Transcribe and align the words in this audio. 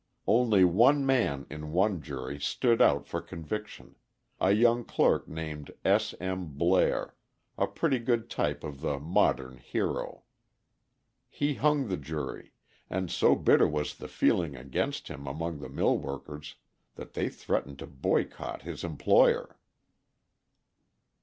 Only 0.25 0.63
one 0.65 1.05
man 1.05 1.45
in 1.51 1.73
one 1.73 2.01
jury 2.01 2.39
stood 2.39 2.81
out 2.81 3.05
for 3.05 3.21
conviction 3.21 3.97
a 4.39 4.49
young 4.51 4.83
clerk 4.83 5.27
named 5.27 5.69
S. 5.85 6.15
M. 6.19 6.47
Blair, 6.57 7.13
a 7.55 7.67
pretty 7.67 7.99
good 7.99 8.27
type 8.27 8.63
of 8.63 8.81
the 8.81 8.97
modern 8.99 9.57
hero. 9.57 10.23
He 11.29 11.53
hung 11.53 11.87
the 11.87 11.97
jury, 11.97 12.51
and 12.89 13.11
so 13.11 13.35
bitter 13.35 13.67
was 13.67 13.93
the 13.93 14.07
feeling 14.07 14.55
against 14.55 15.07
him 15.07 15.27
among 15.27 15.59
the 15.59 15.69
millworkers 15.69 16.55
that 16.95 17.13
they 17.13 17.29
threatened 17.29 17.77
to 17.77 17.85
boycott 17.85 18.63
his 18.63 18.83
employer. 18.83 19.59